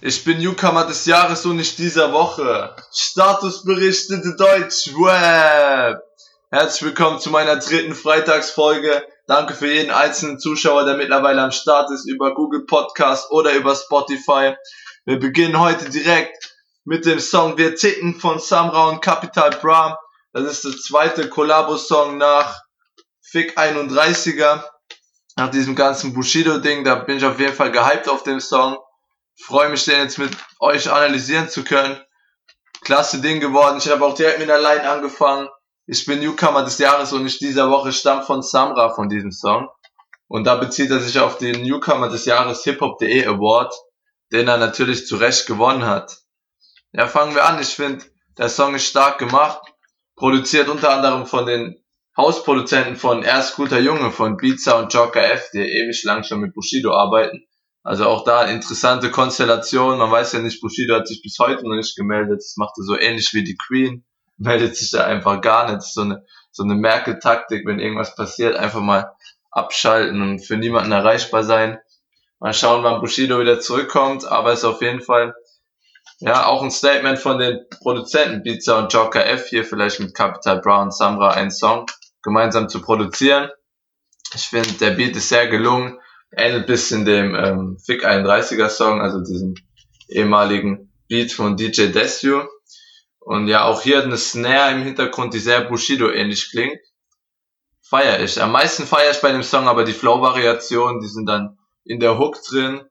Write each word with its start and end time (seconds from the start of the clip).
Ich 0.00 0.22
bin 0.22 0.38
Newcomer 0.38 0.84
des 0.84 1.06
Jahres 1.06 1.44
und 1.44 1.56
nicht 1.56 1.76
dieser 1.76 2.12
Woche. 2.12 2.76
Statusberichtete 2.92 4.36
Deutschweb. 4.36 5.98
Herzlich 6.52 6.82
willkommen 6.82 7.18
zu 7.18 7.30
meiner 7.30 7.56
dritten 7.56 7.96
Freitagsfolge. 7.96 9.04
Danke 9.26 9.54
für 9.54 9.66
jeden 9.66 9.90
einzelnen 9.90 10.38
Zuschauer, 10.38 10.84
der 10.84 10.96
mittlerweile 10.96 11.42
am 11.42 11.50
Start 11.50 11.90
ist 11.90 12.08
über 12.08 12.32
Google 12.32 12.64
Podcast 12.64 13.32
oder 13.32 13.52
über 13.54 13.74
Spotify. 13.74 14.54
Wir 15.04 15.18
beginnen 15.18 15.58
heute 15.58 15.90
direkt 15.90 16.56
mit 16.84 17.04
dem 17.04 17.18
Song 17.18 17.58
Wir 17.58 17.74
ticken 17.74 18.20
von 18.20 18.38
Samra 18.38 18.90
und 18.90 19.02
Capital 19.02 19.50
Bra. 19.50 19.98
Das 20.32 20.44
ist 20.44 20.62
der 20.64 20.76
zweite 20.76 21.28
Collabo-Song 21.28 22.18
nach 22.18 22.62
Fick 23.20 23.58
31er. 23.58 24.62
Nach 25.34 25.50
diesem 25.50 25.74
ganzen 25.74 26.14
Bushido-Ding, 26.14 26.84
da 26.84 26.94
bin 26.94 27.16
ich 27.16 27.24
auf 27.24 27.40
jeden 27.40 27.54
Fall 27.54 27.72
gehypt 27.72 28.08
auf 28.08 28.22
den 28.22 28.40
Song 28.40 28.78
freue 29.40 29.68
mich, 29.68 29.84
den 29.84 30.00
jetzt 30.00 30.18
mit 30.18 30.36
euch 30.60 30.90
analysieren 30.90 31.48
zu 31.48 31.64
können. 31.64 32.00
Klasse 32.80 33.20
Ding 33.20 33.40
geworden. 33.40 33.78
Ich 33.78 33.90
habe 33.90 34.04
auch 34.04 34.14
direkt 34.14 34.38
mit 34.38 34.48
der 34.48 34.60
Line 34.60 34.88
angefangen. 34.88 35.48
Ich 35.86 36.04
bin 36.04 36.20
Newcomer 36.20 36.64
des 36.64 36.78
Jahres 36.78 37.12
und 37.12 37.26
ich 37.26 37.38
dieser 37.38 37.70
Woche 37.70 37.92
stammt 37.92 38.26
von 38.26 38.42
Samra 38.42 38.90
von 38.90 39.08
diesem 39.08 39.32
Song. 39.32 39.68
Und 40.26 40.44
da 40.44 40.56
bezieht 40.56 40.90
er 40.90 41.00
sich 41.00 41.18
auf 41.18 41.38
den 41.38 41.62
Newcomer 41.62 42.08
des 42.08 42.26
Jahres 42.26 42.62
hiphop.de 42.62 43.26
Award, 43.26 43.74
den 44.30 44.46
er 44.46 44.58
natürlich 44.58 45.06
zu 45.06 45.16
Recht 45.16 45.46
gewonnen 45.46 45.86
hat. 45.86 46.18
Ja, 46.92 47.06
fangen 47.06 47.34
wir 47.34 47.46
an. 47.46 47.60
Ich 47.60 47.74
finde, 47.74 48.04
der 48.36 48.48
Song 48.48 48.74
ist 48.74 48.86
stark 48.86 49.18
gemacht. 49.18 49.60
Produziert 50.16 50.68
unter 50.68 50.90
anderem 50.90 51.26
von 51.26 51.46
den 51.46 51.82
Hausproduzenten 52.16 52.96
von 52.96 53.22
Erst 53.22 53.56
guter 53.56 53.78
Junge, 53.78 54.10
von 54.10 54.36
Beatsa 54.36 54.78
und 54.78 54.92
Joker 54.92 55.22
F, 55.22 55.50
die 55.52 55.60
ewig 55.60 56.02
lang 56.04 56.24
schon 56.24 56.40
mit 56.40 56.52
Bushido 56.52 56.92
arbeiten. 56.92 57.46
Also 57.82 58.06
auch 58.06 58.24
da 58.24 58.44
interessante 58.44 59.10
Konstellation. 59.10 59.98
Man 59.98 60.10
weiß 60.10 60.32
ja 60.32 60.40
nicht, 60.40 60.60
Bushido 60.60 60.94
hat 60.94 61.08
sich 61.08 61.22
bis 61.22 61.38
heute 61.38 61.66
noch 61.66 61.76
nicht 61.76 61.96
gemeldet. 61.96 62.40
Das 62.40 62.54
macht 62.56 62.74
er 62.78 62.84
so 62.84 62.98
ähnlich 62.98 63.32
wie 63.32 63.44
die 63.44 63.56
Queen. 63.56 64.04
Meldet 64.36 64.76
sich 64.76 64.90
da 64.90 65.04
einfach 65.04 65.40
gar 65.40 65.72
nicht. 65.72 65.82
So 65.82 66.02
eine, 66.02 66.24
so 66.50 66.62
eine 66.62 66.74
Merkel-Taktik, 66.74 67.66
wenn 67.66 67.80
irgendwas 67.80 68.14
passiert, 68.14 68.56
einfach 68.56 68.80
mal 68.80 69.10
abschalten 69.50 70.20
und 70.20 70.40
für 70.40 70.56
niemanden 70.56 70.92
erreichbar 70.92 71.44
sein. 71.44 71.78
Mal 72.40 72.52
schauen, 72.52 72.84
wann 72.84 73.00
Bushido 73.00 73.40
wieder 73.40 73.58
zurückkommt. 73.58 74.24
Aber 74.26 74.52
es 74.52 74.60
ist 74.60 74.64
auf 74.64 74.82
jeden 74.82 75.00
Fall, 75.00 75.34
ja, 76.20 76.46
auch 76.46 76.62
ein 76.62 76.70
Statement 76.70 77.18
von 77.18 77.38
den 77.38 77.60
Produzenten 77.80 78.42
Pizza 78.42 78.78
und 78.78 78.92
Joker 78.92 79.24
F 79.24 79.46
hier 79.48 79.64
vielleicht 79.64 80.00
mit 80.00 80.14
Capital 80.14 80.60
Brown 80.60 80.90
Samra 80.90 81.30
einen 81.30 81.50
Song 81.50 81.86
gemeinsam 82.22 82.68
zu 82.68 82.82
produzieren. 82.82 83.50
Ich 84.34 84.48
finde, 84.48 84.72
der 84.72 84.90
Beat 84.90 85.16
ist 85.16 85.28
sehr 85.28 85.48
gelungen 85.48 85.98
ähnelt 86.30 86.66
bisschen 86.66 87.04
dem 87.04 87.34
ähm, 87.34 87.78
Fick 87.78 88.04
31er 88.04 88.68
Song, 88.68 89.00
also 89.00 89.20
diesem 89.20 89.54
ehemaligen 90.08 90.92
Beat 91.08 91.32
von 91.32 91.56
DJ 91.56 91.86
Desu. 91.86 92.42
Und 93.20 93.48
ja, 93.48 93.64
auch 93.64 93.82
hier 93.82 94.02
eine 94.02 94.16
Snare 94.16 94.72
im 94.72 94.82
Hintergrund, 94.82 95.34
die 95.34 95.38
sehr 95.38 95.62
Bushido 95.62 96.10
ähnlich 96.10 96.50
klingt. 96.50 96.78
Feier 97.82 98.20
ich. 98.20 98.40
Am 98.40 98.52
meisten 98.52 98.86
feier 98.86 99.10
ich 99.10 99.20
bei 99.20 99.32
dem 99.32 99.42
Song 99.42 99.68
aber 99.68 99.84
die 99.84 99.92
Flow-Variationen, 99.92 101.00
die 101.00 101.08
sind 101.08 101.26
dann 101.26 101.58
in 101.84 102.00
der 102.00 102.18
Hook 102.18 102.36
drin, 102.42 102.82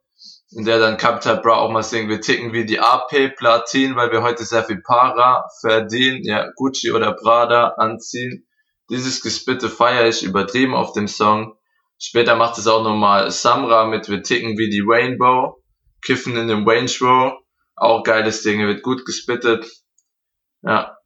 in 0.52 0.66
der 0.66 0.80
dann 0.80 0.98
Capital 0.98 1.38
Bra 1.38 1.58
auch 1.58 1.72
mal 1.72 1.84
singt, 1.84 2.10
wir 2.10 2.22
ticken 2.22 2.54
wie 2.54 2.66
die 2.66 2.80
AP 2.80 3.36
Platin, 3.36 3.96
weil 3.96 4.12
wir 4.12 4.24
heute 4.24 4.44
sehr 4.44 4.64
viel 4.64 4.82
Para 4.82 5.48
verdienen, 5.62 6.24
ja, 6.24 6.50
Gucci 6.56 6.92
oder 6.92 7.14
Prada 7.14 7.76
anziehen. 7.78 8.48
Dieses 8.90 9.22
Gespitte 9.22 9.70
feier 9.70 10.08
ich 10.08 10.24
übertrieben 10.24 10.74
auf 10.74 10.94
dem 10.94 11.08
Song. 11.08 11.57
Später 12.00 12.36
macht 12.36 12.58
es 12.58 12.68
auch 12.68 12.84
nochmal 12.84 13.32
Samra 13.32 13.86
mit 13.86 14.10
Wir 14.10 14.22
ticken 14.22 14.58
wie 14.58 14.70
die 14.70 14.84
Rainbow. 14.86 15.62
Kiffen 16.02 16.38
in 16.38 16.48
dem 16.48 16.68
Range 16.68 16.92
Row. 17.02 17.34
Auch 17.76 18.04
geiles 18.04 18.44
Ding, 18.44 18.66
wird 18.66 18.84
gut 18.84 19.06
gespittet. 19.06 19.68
Ja. 20.62 20.98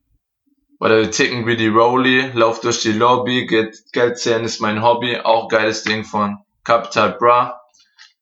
Oder 0.79 0.99
wir 0.99 1.11
ticken 1.11 1.45
wie 1.45 1.57
die 1.57 1.67
Rolly, 1.67 2.31
lauf 2.33 2.59
durch 2.61 2.81
die 2.81 2.93
Lobby, 2.93 3.45
geht 3.45 3.77
Geld 3.93 4.17
zählen 4.17 4.43
ist 4.43 4.61
mein 4.61 4.81
Hobby. 4.81 5.17
Auch 5.17 5.47
geiles 5.47 5.83
Ding 5.83 6.03
von 6.03 6.39
Capital 6.63 7.13
Bra. 7.13 7.61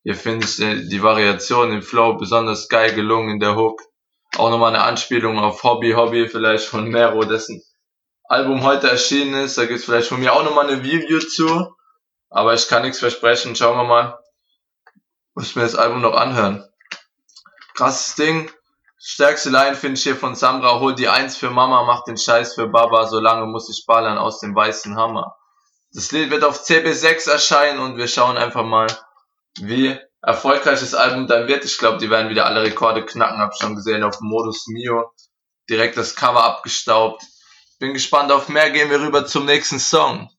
Hier 0.02 0.14
finde 0.14 0.46
ich 0.46 0.56
die 0.56 1.02
Variation 1.02 1.72
im 1.72 1.82
Flow 1.82 2.14
besonders 2.14 2.68
geil 2.68 2.94
gelungen 2.94 3.30
in 3.30 3.40
der 3.40 3.56
Hook. 3.56 3.82
Auch 4.36 4.50
nochmal 4.50 4.74
eine 4.74 4.84
Anspielung 4.84 5.38
auf 5.38 5.62
Hobby 5.62 5.92
Hobby 5.92 6.28
vielleicht 6.28 6.66
von 6.66 6.88
Mero, 6.88 7.24
dessen 7.24 7.62
Album 8.24 8.62
heute 8.62 8.88
erschienen 8.88 9.34
ist. 9.34 9.58
Da 9.58 9.66
gibt's 9.66 9.84
vielleicht 9.84 10.08
von 10.08 10.20
mir 10.20 10.32
auch 10.32 10.44
nochmal 10.44 10.68
eine 10.68 10.82
Review 10.82 11.18
zu. 11.18 11.74
Aber 12.30 12.54
ich 12.54 12.68
kann 12.68 12.82
nichts 12.82 13.00
versprechen. 13.00 13.56
Schauen 13.56 13.76
wir 13.76 13.84
mal. 13.84 14.18
Muss 15.34 15.56
mir 15.56 15.62
das 15.62 15.74
Album 15.74 16.00
noch 16.00 16.14
anhören. 16.14 16.66
Krasses 17.74 18.14
Ding. 18.14 18.50
Stärkste 18.98 19.50
Line 19.50 19.74
finde 19.74 19.96
ich 19.96 20.02
hier 20.02 20.16
von 20.16 20.34
Samra. 20.34 20.78
Hol 20.78 20.94
die 20.94 21.08
Eins 21.08 21.36
für 21.36 21.50
Mama, 21.50 21.84
mach 21.84 22.04
den 22.04 22.18
Scheiß 22.18 22.54
für 22.54 22.68
Baba. 22.68 23.06
Solange 23.06 23.46
muss 23.46 23.68
ich 23.70 23.84
ballern 23.86 24.18
aus 24.18 24.40
dem 24.40 24.54
weißen 24.54 24.96
Hammer. 24.96 25.36
Das 25.92 26.12
Lied 26.12 26.30
wird 26.30 26.44
auf 26.44 26.62
CB6 26.62 27.30
erscheinen 27.30 27.80
und 27.80 27.96
wir 27.96 28.06
schauen 28.06 28.36
einfach 28.36 28.62
mal, 28.62 28.86
wie 29.58 29.98
erfolgreich 30.22 30.80
das 30.80 30.94
Album 30.94 31.26
dann 31.26 31.48
wird. 31.48 31.64
Ich 31.64 31.78
glaube, 31.78 31.98
die 31.98 32.10
werden 32.10 32.28
wieder 32.28 32.46
alle 32.46 32.62
Rekorde 32.62 33.04
knacken. 33.04 33.40
Hab 33.40 33.56
schon 33.56 33.74
gesehen 33.74 34.04
auf 34.04 34.20
Modus 34.20 34.66
Mio. 34.68 35.10
Direkt 35.68 35.96
das 35.96 36.14
Cover 36.14 36.44
abgestaubt. 36.44 37.22
Bin 37.78 37.94
gespannt 37.94 38.30
auf 38.30 38.48
mehr. 38.48 38.70
Gehen 38.70 38.90
wir 38.90 39.00
rüber 39.00 39.26
zum 39.26 39.46
nächsten 39.46 39.78
Song. 39.78 40.30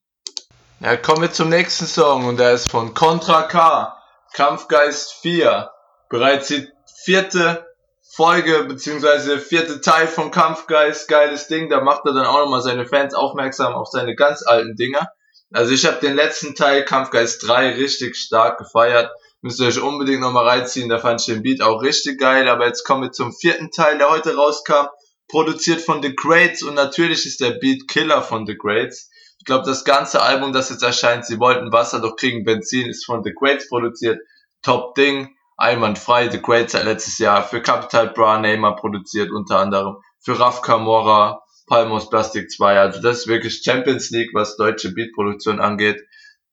Ja, 0.84 0.98
kommen 0.98 1.22
wir 1.22 1.32
zum 1.32 1.50
nächsten 1.50 1.86
Song 1.86 2.26
und 2.26 2.40
der 2.40 2.54
ist 2.54 2.72
von 2.72 2.96
Contra 2.96 3.44
K, 3.44 3.96
Kampfgeist 4.34 5.14
4. 5.22 5.70
Bereits 6.10 6.48
die 6.48 6.68
vierte 7.04 7.68
Folge 8.16 8.64
beziehungsweise 8.64 9.38
vierte 9.38 9.82
Teil 9.82 10.08
von 10.08 10.32
Kampfgeist, 10.32 11.08
geiles 11.08 11.46
Ding. 11.46 11.70
Da 11.70 11.82
macht 11.82 12.02
er 12.06 12.14
dann 12.14 12.26
auch 12.26 12.40
nochmal 12.40 12.64
seine 12.64 12.88
Fans 12.88 13.14
aufmerksam 13.14 13.76
auf 13.76 13.90
seine 13.90 14.16
ganz 14.16 14.42
alten 14.44 14.76
Dinger. 14.76 15.08
Also 15.54 15.72
ich 15.72 15.86
habe 15.86 16.00
den 16.00 16.16
letzten 16.16 16.56
Teil 16.56 16.84
Kampfgeist 16.84 17.48
3 17.48 17.76
richtig 17.76 18.16
stark 18.16 18.58
gefeiert. 18.58 19.12
Müsst 19.42 19.60
ihr 19.60 19.68
euch 19.68 19.80
unbedingt 19.80 20.22
nochmal 20.22 20.48
reinziehen, 20.48 20.90
da 20.90 20.98
fand 20.98 21.22
ich 21.22 21.28
den 21.28 21.44
Beat 21.44 21.62
auch 21.62 21.84
richtig 21.84 22.20
geil. 22.20 22.50
Aber 22.50 22.66
jetzt 22.66 22.86
kommen 22.86 23.04
wir 23.04 23.12
zum 23.12 23.34
vierten 23.34 23.70
Teil, 23.70 24.00
der 24.00 24.10
heute 24.10 24.36
rauskam. 24.36 24.88
Produziert 25.28 25.82
von 25.82 26.02
The 26.02 26.16
Greats 26.16 26.64
und 26.64 26.74
natürlich 26.74 27.28
ist 27.28 27.40
der 27.40 27.52
Beat 27.52 27.88
Killer 27.88 28.24
von 28.24 28.48
The 28.48 28.58
Greats. 28.58 29.12
Ich 29.42 29.46
glaube, 29.46 29.66
das 29.66 29.86
ganze 29.86 30.22
Album, 30.22 30.54
das 30.54 30.70
jetzt 30.70 30.84
erscheint, 30.84 31.26
sie 31.26 31.40
wollten 31.40 31.72
Wasser, 31.72 32.00
doch 32.00 32.16
kriegen 32.16 32.44
Benzin, 32.44 32.88
ist 32.88 33.08
von 33.08 33.24
The 33.24 33.34
Greats 33.34 33.68
produziert. 33.68 34.20
Top 34.62 34.94
Ding, 34.94 35.36
einwandfrei. 35.58 36.30
The 36.30 36.40
Greats 36.40 36.76
hat 36.76 36.84
letztes 36.84 37.18
Jahr 37.18 37.42
für 37.44 37.60
Capital 37.60 38.10
Bra 38.10 38.38
Neymar 38.38 38.76
produziert, 38.76 39.32
unter 39.32 39.58
anderem. 39.58 39.98
Für 40.20 40.40
Raf 40.40 40.62
Camora, 40.62 41.42
Palmos 41.66 42.08
Plastic 42.08 42.52
2. 42.52 42.80
Also 42.80 43.02
das 43.02 43.22
ist 43.22 43.28
wirklich 43.28 43.64
Champions 43.64 44.12
League, 44.12 44.30
was 44.34 44.58
deutsche 44.58 44.92
Beatproduktion 44.92 45.60
angeht. 45.60 46.00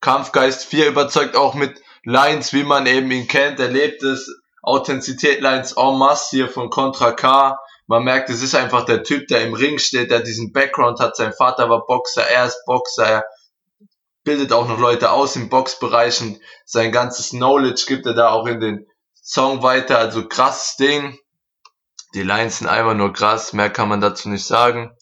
Kampfgeist 0.00 0.64
4 0.64 0.88
überzeugt 0.88 1.36
auch 1.36 1.52
mit 1.52 1.82
Lines, 2.04 2.54
wie 2.54 2.64
man 2.64 2.86
eben 2.86 3.10
ihn 3.10 3.28
kennt. 3.28 3.60
Er 3.60 3.68
lebt 3.68 4.02
es. 4.02 4.34
Authentizität 4.62 5.42
Lines 5.42 5.72
en 5.72 5.98
masse 5.98 6.28
hier 6.30 6.48
von 6.48 6.70
Contra 6.70 7.12
K. 7.12 7.58
Man 7.88 8.04
merkt, 8.04 8.28
es 8.28 8.42
ist 8.42 8.54
einfach 8.54 8.84
der 8.84 9.02
Typ, 9.02 9.28
der 9.28 9.42
im 9.46 9.54
Ring 9.54 9.78
steht, 9.78 10.10
der 10.10 10.20
diesen 10.20 10.52
Background 10.52 11.00
hat. 11.00 11.16
Sein 11.16 11.32
Vater 11.32 11.70
war 11.70 11.86
Boxer, 11.86 12.22
er 12.22 12.44
ist 12.44 12.62
Boxer, 12.66 13.06
er 13.06 13.24
bildet 14.24 14.52
auch 14.52 14.68
noch 14.68 14.78
Leute 14.78 15.10
aus 15.10 15.36
im 15.36 15.48
Boxbereich 15.48 16.20
und 16.20 16.38
sein 16.66 16.92
ganzes 16.92 17.30
Knowledge 17.30 17.84
gibt 17.88 18.04
er 18.04 18.12
da 18.12 18.28
auch 18.28 18.46
in 18.46 18.60
den 18.60 18.86
Song 19.14 19.62
weiter. 19.62 19.98
Also 19.98 20.28
krasses 20.28 20.76
Ding. 20.76 21.18
Die 22.12 22.22
Lines 22.22 22.58
sind 22.58 22.66
einfach 22.66 22.92
nur 22.92 23.14
krass, 23.14 23.54
mehr 23.54 23.70
kann 23.70 23.88
man 23.88 24.02
dazu 24.02 24.28
nicht 24.28 24.46
sagen. 24.46 24.94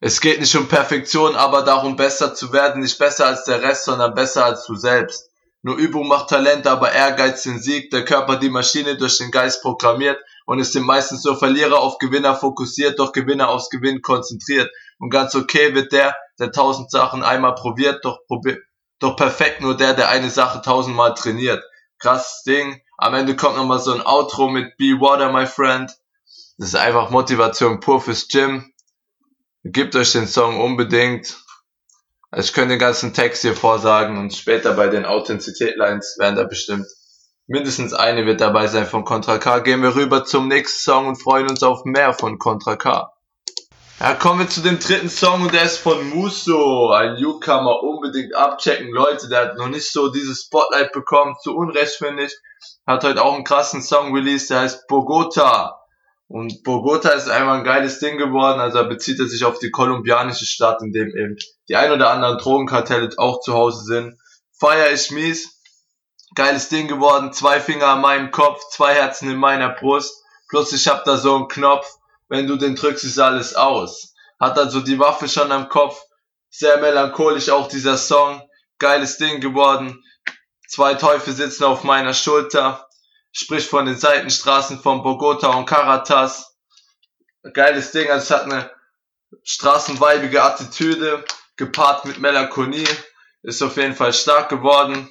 Es 0.00 0.20
geht 0.20 0.40
nicht 0.40 0.56
um 0.56 0.66
Perfektion, 0.66 1.36
aber 1.36 1.62
darum 1.62 1.94
besser 1.94 2.34
zu 2.34 2.52
werden, 2.52 2.82
nicht 2.82 2.98
besser 2.98 3.26
als 3.26 3.44
der 3.44 3.62
Rest, 3.62 3.84
sondern 3.84 4.14
besser 4.14 4.44
als 4.44 4.66
du 4.66 4.74
selbst. 4.74 5.30
Nur 5.62 5.76
Übung 5.76 6.08
macht 6.08 6.30
Talent, 6.30 6.66
aber 6.66 6.90
Ehrgeiz 6.90 7.44
den 7.44 7.60
Sieg, 7.60 7.90
der 7.90 8.04
Körper 8.04 8.36
die 8.36 8.50
Maschine 8.50 8.96
durch 8.96 9.18
den 9.18 9.30
Geist 9.30 9.62
programmiert 9.62 10.18
und 10.48 10.60
es 10.60 10.72
sind 10.72 10.86
meistens 10.86 11.24
nur 11.24 11.38
Verlierer 11.38 11.78
auf 11.78 11.98
Gewinner 11.98 12.34
fokussiert, 12.34 12.98
doch 12.98 13.12
Gewinner 13.12 13.50
aufs 13.50 13.68
Gewinn 13.68 14.00
konzentriert. 14.00 14.70
Und 14.98 15.10
ganz 15.10 15.34
okay 15.34 15.74
wird 15.74 15.92
der, 15.92 16.16
der 16.38 16.52
tausend 16.52 16.90
Sachen 16.90 17.22
einmal 17.22 17.54
probiert, 17.54 18.02
doch, 18.02 18.20
probiert, 18.26 18.58
doch 18.98 19.14
perfekt 19.14 19.60
nur 19.60 19.76
der, 19.76 19.92
der 19.92 20.08
eine 20.08 20.30
Sache 20.30 20.62
tausendmal 20.62 21.12
trainiert. 21.12 21.62
Krasses 21.98 22.44
Ding. 22.44 22.80
Am 22.96 23.12
Ende 23.12 23.36
kommt 23.36 23.58
nochmal 23.58 23.78
so 23.78 23.92
ein 23.92 24.00
Outro 24.00 24.48
mit 24.48 24.74
Be 24.78 24.98
Water, 24.98 25.30
my 25.30 25.44
friend. 25.44 25.94
Das 26.56 26.68
ist 26.68 26.76
einfach 26.76 27.10
Motivation 27.10 27.80
pur 27.80 28.00
fürs 28.00 28.26
Gym. 28.28 28.72
Gebt 29.64 29.94
euch 29.96 30.12
den 30.12 30.26
Song 30.26 30.62
unbedingt. 30.62 31.36
Also 32.30 32.48
ich 32.48 32.54
könnte 32.54 32.70
den 32.70 32.78
ganzen 32.78 33.12
Text 33.12 33.42
hier 33.42 33.54
vorsagen 33.54 34.16
und 34.16 34.34
später 34.34 34.72
bei 34.72 34.88
den 34.88 35.04
Authentizität-Lines 35.04 36.16
werden 36.18 36.36
da 36.36 36.44
bestimmt 36.44 36.86
Mindestens 37.50 37.94
eine 37.94 38.26
wird 38.26 38.42
dabei 38.42 38.66
sein 38.66 38.86
von 38.86 39.06
Contra 39.06 39.38
K. 39.38 39.60
Gehen 39.60 39.82
wir 39.82 39.94
rüber 39.94 40.26
zum 40.26 40.48
nächsten 40.48 40.80
Song 40.80 41.06
und 41.06 41.16
freuen 41.16 41.48
uns 41.48 41.62
auf 41.62 41.86
mehr 41.86 42.12
von 42.12 42.38
Contra 42.38 42.76
K. 42.76 43.10
Ja, 44.00 44.12
kommen 44.12 44.40
wir 44.40 44.50
zu 44.50 44.60
dem 44.60 44.78
dritten 44.78 45.08
Song 45.08 45.40
und 45.40 45.54
der 45.54 45.62
ist 45.62 45.78
von 45.78 46.10
Muso. 46.10 46.90
Ein 46.90 47.14
Newcomer 47.14 47.82
unbedingt 47.82 48.34
abchecken. 48.34 48.90
Leute, 48.90 49.30
der 49.30 49.40
hat 49.40 49.56
noch 49.56 49.70
nicht 49.70 49.90
so 49.90 50.12
dieses 50.12 50.42
Spotlight 50.42 50.92
bekommen. 50.92 51.36
Zu 51.42 51.56
Unrecht 51.56 51.94
finde 51.94 52.24
ich. 52.24 52.36
hat 52.86 53.02
heute 53.02 53.24
auch 53.24 53.34
einen 53.34 53.44
krassen 53.44 53.80
Song 53.80 54.12
released, 54.14 54.50
der 54.50 54.60
heißt 54.60 54.86
Bogota. 54.86 55.80
Und 56.26 56.62
Bogota 56.64 57.08
ist 57.08 57.30
einmal 57.30 57.60
ein 57.60 57.64
geiles 57.64 57.98
Ding 57.98 58.18
geworden, 58.18 58.60
also 58.60 58.86
bezieht 58.86 59.20
er 59.20 59.26
sich 59.26 59.46
auf 59.46 59.58
die 59.58 59.70
kolumbianische 59.70 60.44
Stadt, 60.44 60.82
in 60.82 60.92
dem 60.92 61.08
eben 61.16 61.36
die 61.70 61.76
ein 61.76 61.92
oder 61.92 62.10
anderen 62.10 62.36
Drogenkartelle 62.36 63.08
auch 63.16 63.40
zu 63.40 63.54
Hause 63.54 63.84
sind. 63.84 64.18
Feier 64.60 64.92
ich 64.92 65.10
mies. 65.10 65.57
Geiles 66.34 66.68
Ding 66.68 66.88
geworden, 66.88 67.32
zwei 67.32 67.60
Finger 67.60 67.88
an 67.88 68.00
meinem 68.00 68.30
Kopf, 68.30 68.60
zwei 68.70 68.94
Herzen 68.94 69.30
in 69.30 69.38
meiner 69.38 69.70
Brust. 69.70 70.22
Plus 70.48 70.72
ich 70.72 70.86
hab 70.88 71.04
da 71.04 71.16
so 71.16 71.34
einen 71.34 71.48
Knopf, 71.48 71.86
wenn 72.28 72.46
du 72.46 72.56
den 72.56 72.76
drückst, 72.76 73.04
ist 73.04 73.18
alles 73.18 73.54
aus. 73.54 74.14
Hat 74.38 74.58
also 74.58 74.80
die 74.80 74.98
Waffe 74.98 75.28
schon 75.28 75.50
am 75.52 75.68
Kopf. 75.68 76.00
Sehr 76.50 76.78
melancholisch 76.78 77.50
auch 77.50 77.68
dieser 77.68 77.96
Song. 77.96 78.42
Geiles 78.78 79.18
Ding 79.18 79.40
geworden. 79.40 80.04
Zwei 80.68 80.94
Teufel 80.94 81.32
sitzen 81.32 81.64
auf 81.64 81.82
meiner 81.84 82.14
Schulter. 82.14 82.86
Sprich 83.32 83.66
von 83.66 83.86
den 83.86 83.96
Seitenstraßen 83.96 84.80
von 84.80 85.02
Bogota 85.02 85.48
und 85.48 85.66
Caratas. 85.66 86.56
Geiles 87.52 87.92
Ding, 87.92 88.10
also 88.10 88.22
es 88.22 88.30
hat 88.30 88.44
eine 88.44 88.70
straßenweibige 89.42 90.42
Attitüde, 90.42 91.24
gepaart 91.56 92.04
mit 92.04 92.18
Melancholie. 92.18 92.88
Ist 93.42 93.62
auf 93.62 93.76
jeden 93.76 93.94
Fall 93.94 94.12
stark 94.12 94.48
geworden. 94.48 95.08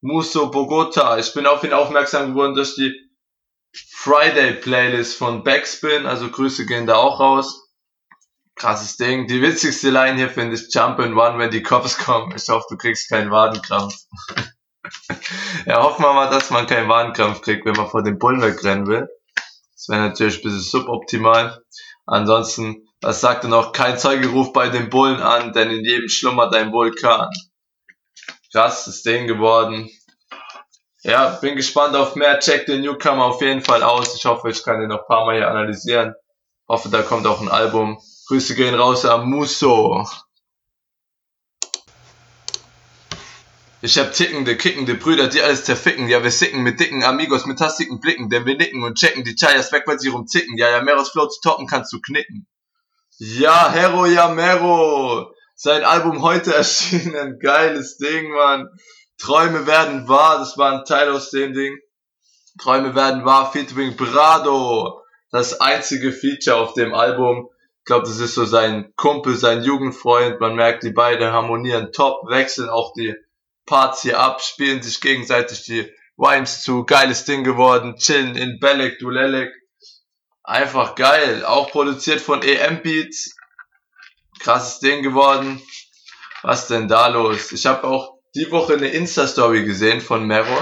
Muso 0.00 0.50
Bogota. 0.50 1.18
Ich 1.18 1.34
bin 1.34 1.46
auf 1.46 1.62
ihn 1.62 1.72
aufmerksam 1.72 2.30
geworden 2.30 2.54
durch 2.54 2.74
die 2.74 2.94
Friday 3.72 4.54
Playlist 4.54 5.16
von 5.16 5.44
Backspin. 5.44 6.06
Also 6.06 6.30
Grüße 6.30 6.66
gehen 6.66 6.86
da 6.86 6.96
auch 6.96 7.20
raus. 7.20 7.68
Krasses 8.54 8.96
Ding. 8.96 9.26
Die 9.26 9.42
witzigste 9.42 9.90
Line 9.90 10.16
hier 10.16 10.30
finde 10.30 10.56
ich 10.56 10.72
Jump 10.74 10.98
and 11.00 11.16
One, 11.16 11.38
wenn 11.38 11.50
die 11.50 11.62
Cops 11.62 11.98
kommen. 11.98 12.34
Ich 12.36 12.48
hoffe, 12.48 12.66
du 12.70 12.76
kriegst 12.76 13.08
keinen 13.08 13.30
Wadenkrampf. 13.30 13.94
ja, 15.66 15.82
hoffen 15.82 16.02
wir 16.02 16.12
mal, 16.12 16.30
dass 16.30 16.50
man 16.50 16.66
keinen 16.66 16.88
Wadenkrampf 16.88 17.42
kriegt, 17.42 17.64
wenn 17.64 17.76
man 17.76 17.88
vor 17.88 18.02
dem 18.02 18.18
Bullen 18.18 18.42
wegrennen 18.42 18.86
will. 18.86 19.08
Das 19.74 19.88
wäre 19.88 20.00
natürlich 20.08 20.38
ein 20.38 20.42
bisschen 20.42 20.60
suboptimal. 20.60 21.62
Ansonsten, 22.06 22.88
was 23.00 23.20
sagt 23.20 23.44
er 23.44 23.50
noch? 23.50 23.72
Kein 23.72 23.98
Zeuge 23.98 24.28
ruft 24.28 24.52
bei 24.52 24.68
den 24.68 24.90
Bullen 24.90 25.20
an, 25.20 25.52
denn 25.52 25.70
in 25.70 25.84
jedem 25.84 26.08
schlummert 26.08 26.54
ein 26.54 26.72
Vulkan. 26.72 27.30
Krasses 28.52 29.02
Ding 29.02 29.26
geworden. 29.26 29.90
Ja, 31.02 31.30
bin 31.40 31.56
gespannt 31.56 31.96
auf 31.96 32.14
mehr. 32.14 32.38
Check 32.40 32.66
den 32.66 32.82
Newcomer 32.82 33.26
auf 33.26 33.40
jeden 33.40 33.62
Fall 33.62 33.82
aus. 33.82 34.14
Ich 34.16 34.24
hoffe, 34.26 34.50
ich 34.50 34.62
kann 34.62 34.80
den 34.80 34.88
noch 34.88 35.00
ein 35.00 35.06
paar 35.06 35.24
Mal 35.24 35.36
hier 35.36 35.48
analysieren. 35.48 36.14
Hoffe, 36.68 36.88
da 36.88 37.02
kommt 37.02 37.26
auch 37.26 37.40
ein 37.40 37.48
Album. 37.48 38.00
Grüße 38.28 38.54
gehen 38.54 38.74
raus 38.74 39.04
an 39.04 39.28
Muso. 39.28 40.06
Ich 43.82 43.98
hab 43.98 44.12
tickende, 44.12 44.56
kickende 44.56 44.94
Brüder, 44.94 45.28
die 45.28 45.40
alles 45.40 45.64
zerficken. 45.64 46.08
Ja, 46.08 46.22
wir 46.22 46.30
sicken 46.30 46.62
mit 46.62 46.80
dicken 46.80 47.02
Amigos, 47.02 47.46
mit 47.46 47.60
hastigen 47.60 47.98
Blicken, 47.98 48.28
denn 48.28 48.44
wir 48.44 48.56
nicken 48.56 48.82
und 48.82 48.98
checken 48.98 49.24
die 49.24 49.34
Chayas 49.34 49.72
weg, 49.72 49.84
weil 49.86 49.98
sie 49.98 50.10
rumzicken. 50.10 50.58
Ja, 50.58 50.70
ja, 50.70 50.82
Meros 50.82 51.10
Flow 51.10 51.26
zu 51.28 51.40
toppen 51.40 51.66
kannst 51.66 51.92
du 51.94 52.00
knicken. 52.00 52.46
Ja, 53.16 53.70
Hero, 53.72 54.04
ja, 54.04 54.28
Mero. 54.28 55.32
Sein 55.62 55.84
Album 55.84 56.22
heute 56.22 56.54
erschienen. 56.56 57.38
Geiles 57.38 57.98
Ding, 57.98 58.30
Mann. 58.32 58.70
Träume 59.18 59.66
werden 59.66 60.08
wahr, 60.08 60.38
das 60.38 60.56
war 60.56 60.72
ein 60.72 60.86
Teil 60.86 61.10
aus 61.10 61.28
dem 61.28 61.52
Ding. 61.52 61.78
Träume 62.58 62.94
werden 62.94 63.26
wahr, 63.26 63.52
featuring 63.52 63.94
Brado. 63.94 65.02
Das 65.30 65.60
einzige 65.60 66.12
Feature 66.12 66.56
auf 66.56 66.72
dem 66.72 66.94
Album. 66.94 67.50
Ich 67.80 67.84
glaube, 67.84 68.06
das 68.06 68.20
ist 68.20 68.36
so 68.36 68.46
sein 68.46 68.94
Kumpel, 68.96 69.36
sein 69.36 69.62
Jugendfreund. 69.62 70.40
Man 70.40 70.54
merkt, 70.54 70.82
die 70.82 70.92
beiden 70.92 71.30
harmonieren 71.30 71.92
top, 71.92 72.30
wechseln 72.30 72.70
auch 72.70 72.94
die 72.94 73.14
Parts 73.66 74.00
hier 74.00 74.18
ab, 74.18 74.40
spielen 74.40 74.80
sich 74.80 75.02
gegenseitig 75.02 75.64
die 75.64 75.92
Rhymes 76.16 76.62
zu. 76.62 76.86
Geiles 76.86 77.26
Ding 77.26 77.44
geworden. 77.44 77.96
Chillen 77.96 78.34
in 78.34 78.60
Belek, 78.60 78.98
Dulelek. 78.98 79.52
Einfach 80.42 80.94
geil. 80.94 81.44
Auch 81.44 81.70
produziert 81.70 82.22
von 82.22 82.40
EM 82.40 82.80
Beats. 82.80 83.36
Krasses 84.40 84.80
Ding 84.80 85.02
geworden. 85.02 85.62
Was 86.42 86.66
denn 86.66 86.88
da 86.88 87.08
los? 87.08 87.52
Ich 87.52 87.66
habe 87.66 87.84
auch 87.84 88.14
die 88.34 88.50
Woche 88.50 88.74
eine 88.74 88.88
Insta-Story 88.88 89.64
gesehen 89.64 90.00
von 90.00 90.26
Mero. 90.26 90.58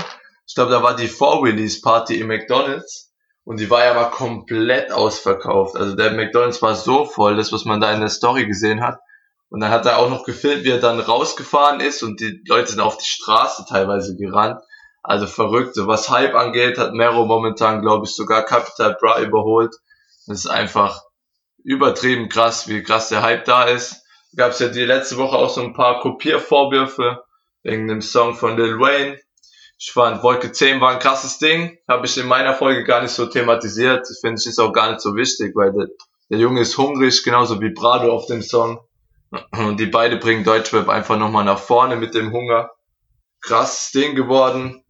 Ich 0.46 0.54
glaube, 0.54 0.72
da 0.72 0.82
war 0.82 0.96
die 0.96 1.08
Vor-Release-Party 1.08 2.20
im 2.20 2.26
McDonalds. 2.28 3.12
Und 3.44 3.60
die 3.60 3.70
war 3.70 3.84
ja 3.84 3.94
mal 3.94 4.10
komplett 4.10 4.92
ausverkauft. 4.92 5.76
Also 5.76 5.94
der 5.94 6.12
McDonalds 6.12 6.60
war 6.60 6.74
so 6.74 7.06
voll, 7.06 7.36
das, 7.36 7.52
was 7.52 7.64
man 7.64 7.80
da 7.80 7.92
in 7.92 8.00
der 8.00 8.10
Story 8.10 8.46
gesehen 8.46 8.82
hat. 8.82 8.98
Und 9.48 9.60
dann 9.60 9.70
hat 9.70 9.86
er 9.86 9.98
auch 9.98 10.10
noch 10.10 10.24
gefilmt, 10.24 10.64
wie 10.64 10.70
er 10.70 10.80
dann 10.80 11.00
rausgefahren 11.00 11.80
ist 11.80 12.02
und 12.02 12.20
die 12.20 12.42
Leute 12.46 12.72
sind 12.72 12.80
auf 12.80 12.98
die 12.98 13.08
Straße 13.08 13.64
teilweise 13.66 14.16
gerannt. 14.16 14.60
Also 15.02 15.26
verrückt. 15.26 15.74
So 15.74 15.86
was 15.86 16.10
Hype 16.10 16.34
angeht, 16.34 16.76
hat 16.76 16.92
Mero 16.92 17.24
momentan, 17.24 17.80
glaube 17.80 18.04
ich, 18.04 18.14
sogar 18.14 18.44
Capital 18.44 18.96
Bra 19.00 19.22
überholt. 19.22 19.74
Das 20.26 20.40
ist 20.40 20.50
einfach 20.50 21.00
übertrieben 21.64 22.28
krass, 22.28 22.68
wie 22.68 22.82
krass 22.82 23.08
der 23.08 23.22
Hype 23.22 23.44
da 23.44 23.64
ist. 23.64 24.04
Gab 24.36 24.52
es 24.52 24.58
ja 24.58 24.68
die 24.68 24.84
letzte 24.84 25.16
Woche 25.16 25.36
auch 25.36 25.50
so 25.50 25.62
ein 25.62 25.74
paar 25.74 26.00
Kopiervorwürfe 26.00 27.22
wegen 27.62 27.88
dem 27.88 28.02
Song 28.02 28.34
von 28.34 28.56
Lil 28.56 28.78
Wayne. 28.78 29.18
Ich 29.78 29.92
fand 29.92 30.22
Wolke 30.22 30.50
10 30.50 30.80
war 30.80 30.92
ein 30.92 30.98
krasses 30.98 31.38
Ding. 31.38 31.78
Habe 31.86 32.06
ich 32.06 32.16
in 32.18 32.26
meiner 32.26 32.54
Folge 32.54 32.84
gar 32.84 33.02
nicht 33.02 33.12
so 33.12 33.26
thematisiert. 33.26 34.06
Finde 34.20 34.40
ich 34.40 34.46
ist 34.46 34.58
auch 34.58 34.72
gar 34.72 34.90
nicht 34.90 35.00
so 35.00 35.14
wichtig, 35.14 35.54
weil 35.54 35.72
der, 35.72 35.86
der 36.30 36.38
Junge 36.38 36.60
ist 36.60 36.76
hungrig, 36.78 37.22
genauso 37.22 37.60
wie 37.60 37.70
Brado 37.70 38.12
auf 38.12 38.26
dem 38.26 38.42
Song. 38.42 38.80
Und 39.52 39.78
die 39.78 39.86
beide 39.86 40.16
bringen 40.16 40.44
Deutschrap 40.44 40.88
einfach 40.88 41.18
nochmal 41.18 41.44
nach 41.44 41.58
vorne 41.58 41.96
mit 41.96 42.14
dem 42.14 42.32
Hunger. 42.32 42.70
Krasses 43.40 43.92
Ding 43.92 44.14
geworden. 44.14 44.82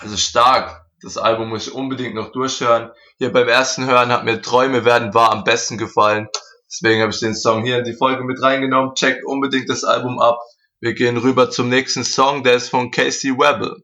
Also 0.00 0.16
stark. 0.16 0.85
Das 1.06 1.18
Album 1.18 1.50
muss 1.50 1.68
ich 1.68 1.72
unbedingt 1.72 2.16
noch 2.16 2.32
durchhören. 2.32 2.90
Hier 3.18 3.32
beim 3.32 3.46
ersten 3.46 3.86
Hören 3.86 4.10
hat 4.10 4.24
mir 4.24 4.42
Träume 4.42 4.84
werden 4.84 5.14
wahr 5.14 5.30
am 5.30 5.44
besten 5.44 5.78
gefallen. 5.78 6.26
Deswegen 6.68 7.00
habe 7.00 7.12
ich 7.12 7.20
den 7.20 7.36
Song 7.36 7.62
hier 7.64 7.78
in 7.78 7.84
die 7.84 7.94
Folge 7.94 8.24
mit 8.24 8.42
reingenommen. 8.42 8.96
Checkt 8.96 9.24
unbedingt 9.24 9.70
das 9.70 9.84
Album 9.84 10.18
ab. 10.18 10.40
Wir 10.80 10.94
gehen 10.94 11.16
rüber 11.16 11.48
zum 11.48 11.68
nächsten 11.68 12.02
Song, 12.02 12.42
der 12.42 12.54
ist 12.54 12.70
von 12.70 12.90
Casey 12.90 13.38
Webber. 13.38 13.76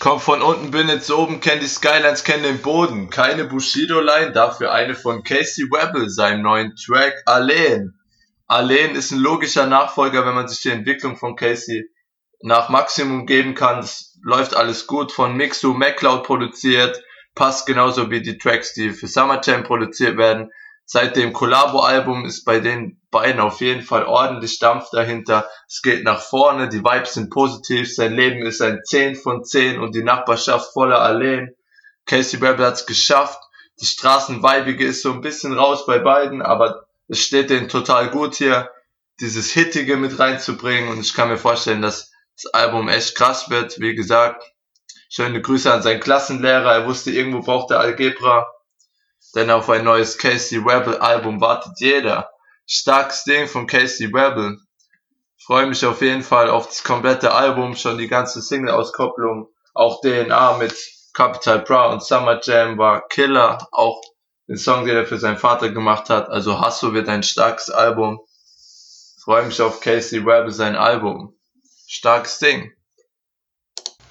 Komm 0.00 0.18
von 0.18 0.42
unten, 0.42 0.72
bin 0.72 0.88
jetzt 0.88 1.08
oben, 1.08 1.38
kenn 1.38 1.60
die 1.60 1.68
Skylines, 1.68 2.24
kenn 2.24 2.42
den 2.42 2.60
Boden. 2.60 3.10
Keine 3.10 3.44
Bushido-Line, 3.44 4.32
dafür 4.32 4.72
eine 4.72 4.96
von 4.96 5.22
Casey 5.22 5.66
Webber, 5.70 6.10
seinem 6.10 6.42
neuen 6.42 6.74
Track 6.74 7.14
Alleen. 7.26 7.94
Alleen 8.48 8.96
ist 8.96 9.12
ein 9.12 9.20
logischer 9.20 9.66
Nachfolger, 9.66 10.26
wenn 10.26 10.34
man 10.34 10.48
sich 10.48 10.62
die 10.62 10.70
Entwicklung 10.70 11.16
von 11.16 11.36
Casey 11.36 11.88
nach 12.42 12.70
Maximum 12.70 13.24
geben 13.24 13.54
kann. 13.54 13.76
Das 13.76 14.15
läuft 14.26 14.56
alles 14.56 14.88
gut, 14.88 15.12
von 15.12 15.36
Mixu 15.36 15.72
MacLeod 15.72 16.24
produziert, 16.24 17.00
passt 17.36 17.64
genauso 17.64 18.10
wie 18.10 18.22
die 18.22 18.38
Tracks, 18.38 18.74
die 18.74 18.90
für 18.90 19.06
Summer 19.06 19.38
produziert 19.38 20.16
werden. 20.16 20.50
Seit 20.84 21.14
dem 21.14 21.32
Collabo-Album 21.32 22.24
ist 22.24 22.44
bei 22.44 22.58
den 22.58 23.00
beiden 23.12 23.40
auf 23.40 23.60
jeden 23.60 23.82
Fall 23.82 24.04
ordentlich 24.04 24.58
Dampf 24.58 24.90
dahinter. 24.90 25.48
Es 25.68 25.80
geht 25.80 26.02
nach 26.02 26.20
vorne, 26.20 26.68
die 26.68 26.82
Vibes 26.82 27.14
sind 27.14 27.30
positiv, 27.30 27.94
sein 27.94 28.14
Leben 28.14 28.44
ist 28.44 28.60
ein 28.60 28.80
10 28.84 29.14
von 29.14 29.44
10 29.44 29.78
und 29.78 29.94
die 29.94 30.02
Nachbarschaft 30.02 30.72
voller 30.72 31.00
Alleen. 31.00 31.54
Casey 32.04 32.40
Rebel 32.40 32.66
hat's 32.66 32.84
geschafft. 32.84 33.40
Die 33.80 33.86
Straßenweibige 33.86 34.84
ist 34.84 35.02
so 35.02 35.12
ein 35.12 35.20
bisschen 35.20 35.56
raus 35.56 35.86
bei 35.86 36.00
beiden, 36.00 36.42
aber 36.42 36.86
es 37.06 37.20
steht 37.20 37.50
denen 37.50 37.68
total 37.68 38.10
gut 38.10 38.34
hier, 38.34 38.72
dieses 39.20 39.52
Hittige 39.52 39.96
mit 39.96 40.18
reinzubringen 40.18 40.88
und 40.88 40.98
ich 40.98 41.14
kann 41.14 41.28
mir 41.28 41.38
vorstellen, 41.38 41.80
dass 41.80 42.10
das 42.36 42.52
Album 42.52 42.88
echt 42.88 43.16
krass 43.16 43.50
wird. 43.50 43.80
Wie 43.80 43.94
gesagt, 43.94 44.42
schöne 45.08 45.40
Grüße 45.40 45.72
an 45.72 45.82
seinen 45.82 46.00
Klassenlehrer. 46.00 46.72
Er 46.72 46.86
wusste, 46.86 47.10
irgendwo 47.10 47.40
braucht 47.40 47.70
er 47.70 47.80
Algebra. 47.80 48.46
Denn 49.34 49.50
auf 49.50 49.68
ein 49.70 49.84
neues 49.84 50.18
Casey 50.18 50.58
Rebel 50.58 50.96
Album 50.98 51.40
wartet 51.40 51.72
jeder. 51.78 52.30
Starkes 52.66 53.24
Ding 53.24 53.46
von 53.46 53.66
Casey 53.66 54.06
Rebel. 54.06 54.58
Freue 55.44 55.66
mich 55.66 55.84
auf 55.84 56.00
jeden 56.02 56.22
Fall 56.22 56.50
auf 56.50 56.66
das 56.66 56.82
komplette 56.82 57.32
Album, 57.32 57.76
schon 57.76 57.98
die 57.98 58.08
ganze 58.08 58.42
Single-Auskopplung. 58.42 59.48
Auch 59.74 60.00
DNA 60.00 60.56
mit 60.56 60.74
Capital 61.12 61.60
Bra 61.60 61.92
und 61.92 62.02
Summer 62.02 62.40
Jam 62.42 62.78
war 62.78 63.06
Killer. 63.08 63.68
Auch 63.72 64.00
den 64.48 64.56
Song, 64.56 64.86
den 64.86 64.96
er 64.96 65.06
für 65.06 65.18
seinen 65.18 65.38
Vater 65.38 65.70
gemacht 65.70 66.10
hat. 66.10 66.28
Also 66.28 66.60
Hasso 66.60 66.94
wird 66.94 67.08
ein 67.08 67.22
starkes 67.22 67.70
Album. 67.70 68.20
Freue 69.22 69.44
mich 69.44 69.60
auf 69.60 69.80
Casey 69.80 70.18
Rebel 70.18 70.50
sein 70.50 70.76
Album. 70.76 71.35
Starkes 71.96 72.38
Ding. 72.38 72.72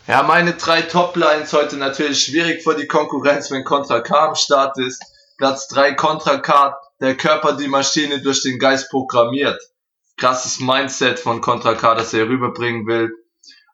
Ja, 0.07 0.23
meine 0.23 0.53
drei 0.53 0.81
Top-Lines 0.81 1.53
heute 1.53 1.77
natürlich 1.77 2.23
schwierig 2.25 2.63
vor 2.63 2.73
die 2.73 2.87
Konkurrenz, 2.87 3.51
wenn 3.51 3.63
Contra 3.63 3.99
K 4.01 4.29
am 4.29 4.35
Start 4.35 4.79
ist. 4.79 5.03
Platz 5.37 5.67
drei 5.67 5.93
Contra 5.93 6.37
K, 6.37 6.79
der 6.99 7.15
Körper 7.15 7.53
die 7.53 7.67
Maschine 7.67 8.23
durch 8.23 8.41
den 8.41 8.57
Geist 8.57 8.89
programmiert. 8.89 9.61
Krasses 10.17 10.59
Mindset 10.59 11.19
von 11.19 11.41
Contra 11.41 11.75
K, 11.75 11.93
das 11.93 12.11
er 12.15 12.27
rüberbringen 12.27 12.87
will. 12.87 13.11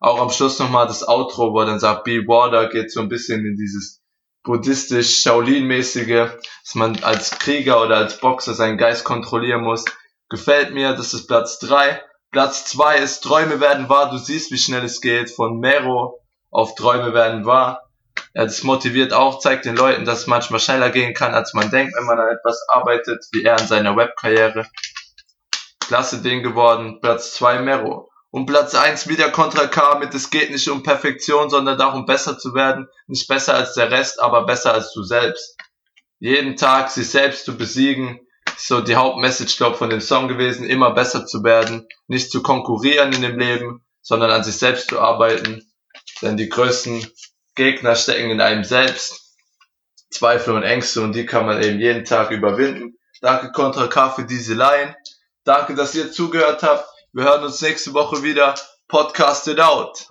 Auch 0.02 0.20
am 0.20 0.30
Schluss 0.30 0.60
nochmal 0.60 0.88
das 0.88 1.08
Outro, 1.08 1.54
wo 1.54 1.62
er 1.62 1.68
dann 1.68 1.80
sagt, 1.80 2.04
Be 2.04 2.28
Water, 2.28 2.68
geht 2.68 2.92
so 2.92 3.00
ein 3.00 3.08
bisschen 3.08 3.46
in 3.46 3.56
dieses 3.56 4.02
buddhistisch 4.44 5.24
Shaolin-mäßige, 5.24 6.32
dass 6.64 6.76
man 6.76 7.02
als 7.04 7.32
Krieger 7.40 7.82
oder 7.82 7.96
als 7.96 8.20
Boxer 8.20 8.56
seinen 8.56 8.78
Geist 8.78 9.06
kontrollieren 9.06 9.62
muss. 9.62 9.86
Gefällt 10.28 10.74
mir, 10.74 10.96
das 10.96 11.14
ist 11.14 11.28
Platz 11.28 11.60
drei. 11.60 12.02
Platz 12.32 12.64
zwei 12.64 12.98
ist 12.98 13.22
Träume 13.22 13.60
werden 13.60 13.90
wahr, 13.90 14.10
du 14.10 14.18
siehst, 14.18 14.52
wie 14.52 14.58
schnell 14.58 14.86
es 14.86 15.02
geht, 15.02 15.30
von 15.30 15.60
Mero 15.60 16.22
auf 16.50 16.76
Träume 16.76 17.14
werden 17.14 17.46
wahr. 17.46 17.90
Ja, 18.34 18.46
das 18.46 18.64
motiviert 18.64 19.12
auch, 19.12 19.40
zeigt 19.40 19.66
den 19.66 19.76
Leuten, 19.76 20.06
dass 20.06 20.20
es 20.20 20.28
manchmal 20.28 20.62
schneller 20.62 20.90
gehen 20.90 21.14
kann, 21.14 21.34
als 21.34 21.54
man 21.54 21.70
denkt, 21.70 21.94
wenn 21.98 22.06
man 22.06 22.20
an 22.20 22.30
etwas 22.30 22.66
arbeitet, 22.70 23.26
wie 23.34 23.44
er 23.44 23.60
an 23.60 23.68
seiner 23.68 23.98
Webkarriere. 23.98 24.66
Klasse 25.82 26.22
Ding 26.22 26.42
geworden, 26.42 27.00
Platz 27.02 27.34
2 27.34 27.60
Mero. 27.60 28.10
Und 28.30 28.46
Platz 28.46 28.76
1 28.76 29.10
wieder 29.10 29.30
Contra 29.30 29.68
K 29.68 30.00
mit 30.00 30.14
es 30.14 30.30
geht 30.30 30.52
nicht 30.52 30.70
um 30.70 30.84
Perfektion, 30.84 31.50
sondern 31.50 31.78
darum 31.78 32.06
besser 32.06 32.38
zu 32.38 32.54
werden. 32.54 32.88
Nicht 33.08 33.28
besser 33.28 33.56
als 33.56 33.74
der 33.74 33.92
Rest, 33.92 34.22
aber 34.22 34.46
besser 34.46 34.74
als 34.74 34.94
du 34.94 35.04
selbst. 35.04 35.58
Jeden 36.20 36.56
Tag 36.56 36.92
sich 36.92 37.10
selbst 37.10 37.44
zu 37.44 37.58
besiegen, 37.58 38.22
so 38.62 38.82
die 38.82 38.96
Hauptmessage, 38.96 39.58
glaub, 39.58 39.78
von 39.78 39.90
dem 39.90 40.02
Song 40.02 40.28
gewesen, 40.28 40.66
immer 40.66 40.92
besser 40.92 41.26
zu 41.26 41.44
werden, 41.44 41.88
nicht 42.08 42.32
zu 42.32 42.44
konkurrieren 42.44 43.14
in 43.14 43.22
dem 43.22 43.40
Leben, 43.40 43.84
sondern 44.02 44.32
an 44.32 44.44
sich 44.44 44.58
selbst 44.58 44.90
zu 44.90 45.00
arbeiten. 45.00 45.72
Denn 46.22 46.38
die 46.38 46.50
größten 46.50 47.06
Gegner 47.56 47.96
stecken 47.96 48.30
in 48.30 48.42
einem 48.42 48.64
selbst. 48.64 49.36
Zweifel 50.12 50.56
und 50.56 50.64
Ängste 50.64 51.02
und 51.02 51.14
die 51.14 51.26
kann 51.26 51.46
man 51.46 51.64
eben 51.64 51.80
jeden 51.80 52.06
Tag 52.06 52.32
überwinden. 52.32 52.98
Danke 53.22 53.52
Contra 53.52 53.88
K 53.88 54.10
für 54.10 54.26
diese 54.26 54.54
Line. 54.54 54.96
Danke, 55.44 55.74
dass 55.74 55.96
ihr 55.96 56.12
zugehört 56.12 56.64
habt. 56.64 56.88
Wir 57.14 57.24
hören 57.24 57.44
uns 57.44 57.62
nächste 57.62 57.94
Woche 57.94 58.22
wieder. 58.22 58.56
Podcasted 58.88 59.60
out. 59.60 60.08